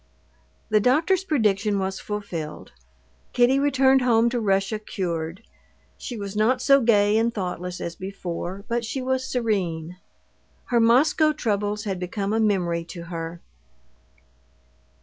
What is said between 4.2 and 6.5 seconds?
to Russia cured. She was